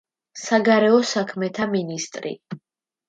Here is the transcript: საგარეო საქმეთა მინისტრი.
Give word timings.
საგარეო 0.43 1.03
საქმეთა 1.11 1.67
მინისტრი. 1.77 2.33